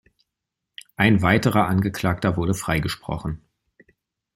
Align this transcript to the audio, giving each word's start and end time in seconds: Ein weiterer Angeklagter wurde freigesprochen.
Ein 0.95 1.21
weiterer 1.21 1.67
Angeklagter 1.67 2.35
wurde 2.35 2.55
freigesprochen. 2.55 3.43